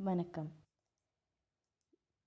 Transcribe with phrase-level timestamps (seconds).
[0.00, 0.52] வணக்கம்.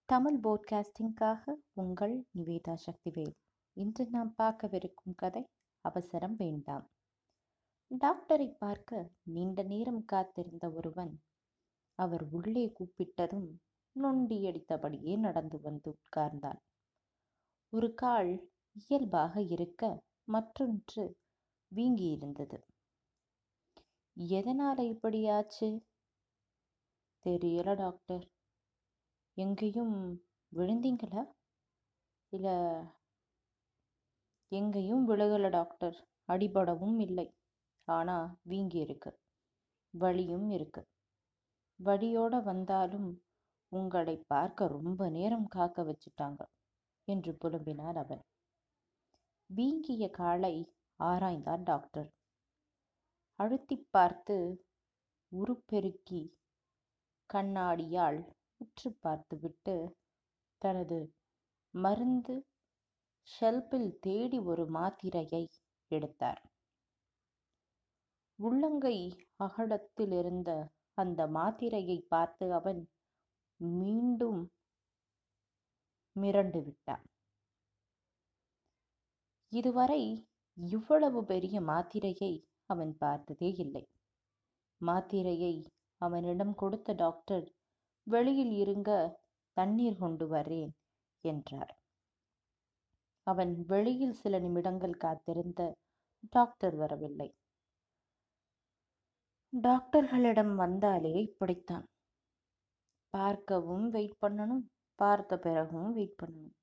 [0.06, 3.33] தமிழ் போட்காஸ்டிங்காக உங்கள் நிவேதா சக்திவேல்.
[3.74, 5.47] இன்று நாம் பார்க்கவிருக்கும் கதை
[5.81, 6.89] அவசரம் வேண்டாம்.
[7.99, 11.21] டாக்டரை பார்க்க நீண்ட நேரம் காத்திருந்த ஒருவன்
[11.96, 13.49] அவர் உள்ளே கூப்பிட்டதும்
[13.99, 16.59] நொண்டியடித்தபடியே நடந்து வந்து உட்கார்ந்தான்.
[17.70, 21.17] ஒரு கால் இயல்பாக இருக்க மற்றொன்று
[21.76, 22.62] வீங்கியிருந்தது.
[24.13, 25.90] எதனால் இப்படியாச்சு
[27.26, 28.23] தெரியல டாக்டர்.
[29.38, 29.95] எங்கேயும்
[30.55, 31.23] விழுந்தீங்களா?
[32.30, 32.55] இல்லை
[34.52, 36.07] எங்கேயும் விழுகலை டாக்டர்.
[36.27, 37.27] அடிபடவும் இல்லை.
[37.88, 39.11] ஆனால் வீங்கி இருக்கு.
[39.94, 40.81] வலியும் இருக்கு.
[41.80, 43.09] வழியோட வந்தாலும்
[43.72, 46.41] உங்களை பார்க்க ரொம்ப நேரம் காக்க வச்சுட்டாங்க
[47.08, 48.23] என்று புலம்பினார் அவன்.
[49.49, 50.55] வீங்கிய காலை
[50.99, 52.09] ஆராய்ந்தார் டாக்டர்.
[53.39, 54.66] அழுத்தி பார்த்து
[55.31, 56.22] உருப்பெருக்கி
[57.34, 58.20] கண்ணாடியால்
[58.58, 59.76] உற்று பார்த்துவிட்டு
[60.62, 60.99] தனது
[61.73, 62.36] மருந்து
[63.28, 65.44] ஷெல்பில் தேடி ஒரு மாத்திரையை
[65.92, 66.42] எடுத்தார்.
[68.39, 68.97] உள்ளங்கை
[69.36, 70.50] அகலத்தில் இருந்த
[70.97, 72.81] அந்த மாத்திரையை பார்த்து அவன்
[73.59, 74.42] மீண்டும்
[76.16, 77.05] மிரண்டு விட்டான்.
[79.52, 80.02] இதுவரை
[80.58, 82.33] இவ்வளவு பெரிய மாத்திரையை
[82.66, 83.86] அவன் பார்த்ததே இல்லை.
[84.81, 85.55] மாத்திரையை
[86.02, 87.45] அவனிடம் கொடுத்த டாக்டர்
[88.07, 88.91] வெளியில் இருங்க
[89.57, 90.71] தண்ணீர் கொண்டு வரேன்
[91.23, 91.73] என்றார்.
[93.27, 95.61] அவன் வெளியில் சில நிமிடங்கள் காத்திருந்த
[96.30, 97.30] டாக்டர் வரவில்லை.
[99.53, 101.85] டாக்டர்களிடம் வந்தாலே இப்படித்தான்.
[103.13, 104.63] பார்க்கவும் வெயிட் பண்ணணும்
[104.99, 106.58] பார்த்த பிறகும் வெயிட் பண்ணணும்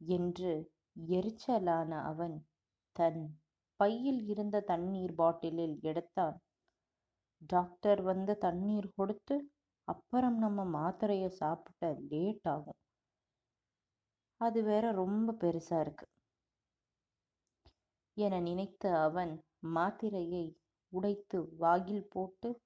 [0.00, 0.52] என்று
[0.96, 2.36] எரிச்சலான அவன்
[2.96, 3.22] தன்
[3.80, 6.36] பையில் இருந்த தண்ணீர் பாட்டிலில் எடுத்தான்.
[7.42, 9.36] டாக்டர் வந்து தண்ணீர் கொடுத்து
[9.84, 12.78] அப்புறம் நம்ம மாத்திரையை சாப்பிட்ட லேட் ஆகும்.
[14.40, 16.06] அது வேற ரொம்ப பெருசா இருக்கு.
[18.16, 19.32] என நினைத்த அவன்
[19.74, 20.56] மாத்திரையை
[20.92, 22.60] உடைத்து வாயில் போட்டு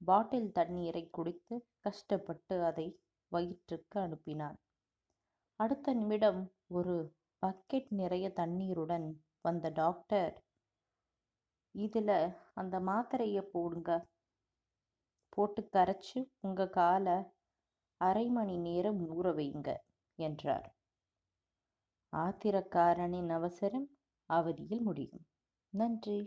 [0.00, 2.86] பாட்டில் தண்ணீரை குடித்து கஷ்டப்பட்டு அதை
[3.32, 4.56] வயிற்றுக்கு அனுப்பினான்.
[5.60, 6.96] அடுத்த நிமிடம் ஒரு
[7.42, 9.06] பக்கெட் நிறைய தண்ணீருடன்
[9.40, 10.34] வந்த டாக்டர்
[11.76, 12.14] இதில்
[12.54, 13.90] அந்த மாத்திரையை போடுங்க.
[15.28, 17.16] போட்டு கரைச்சி உங்கள் காலை
[18.00, 19.70] அரை மணி நேரம் ஊற வைங்க
[20.18, 20.66] என்றார்.
[22.12, 23.88] ஆத்திரக்காரனின் அவசரம்
[24.30, 25.24] அவதியில் முடியும்.
[25.72, 26.18] நன்றி.